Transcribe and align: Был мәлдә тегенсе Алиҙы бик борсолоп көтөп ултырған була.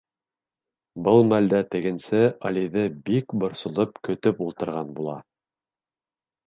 Был 1.07 1.21
мәлдә 1.33 1.59
тегенсе 1.75 2.21
Алиҙы 2.51 2.87
бик 3.11 3.39
борсолоп 3.45 3.97
көтөп 4.09 4.43
ултырған 4.49 4.93
була. 5.01 5.19